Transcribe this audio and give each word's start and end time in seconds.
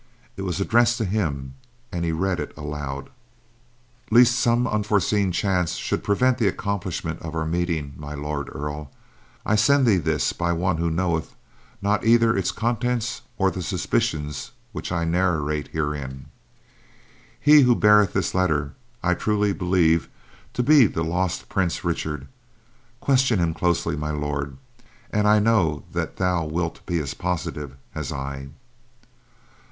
It 0.35 0.41
was 0.41 0.59
addressed 0.59 0.97
to 0.97 1.05
him, 1.05 1.53
and 1.91 2.03
he 2.03 2.11
read 2.11 2.39
it 2.39 2.57
aloud: 2.57 3.11
Lest 4.09 4.31
some 4.33 4.65
unforeseen 4.65 5.31
chance 5.31 5.73
should 5.73 6.03
prevent 6.03 6.39
the 6.39 6.47
accomplishment 6.47 7.21
of 7.21 7.35
our 7.35 7.45
meeting, 7.45 7.93
My 7.97 8.15
Lord 8.15 8.49
Earl, 8.51 8.89
I 9.45 9.55
send 9.55 9.85
thee 9.85 9.97
this 9.97 10.33
by 10.33 10.53
one 10.53 10.77
who 10.77 10.89
knoweth 10.89 11.35
not 11.83 12.03
either 12.03 12.35
its 12.35 12.51
contents 12.51 13.21
or 13.37 13.51
the 13.51 13.61
suspicions 13.61 14.49
which 14.71 14.91
I 14.91 15.01
will 15.01 15.11
narrate 15.11 15.67
herein. 15.67 16.29
He 17.39 17.61
who 17.61 17.75
beareth 17.75 18.13
this 18.13 18.33
letter, 18.33 18.73
I 19.03 19.13
truly 19.13 19.53
believe 19.53 20.09
to 20.55 20.63
be 20.63 20.87
the 20.87 21.03
lost 21.03 21.47
Prince 21.47 21.83
Richard. 21.83 22.25
Question 23.01 23.37
him 23.37 23.53
closely, 23.53 23.95
My 23.95 24.09
Lord, 24.09 24.57
and 25.11 25.27
I 25.27 25.37
know 25.37 25.83
that 25.93 26.15
thou 26.17 26.43
wilt 26.45 26.83
be 26.87 26.97
as 26.97 27.13
positive 27.13 27.75
as 27.93 28.11
I. 28.11 28.47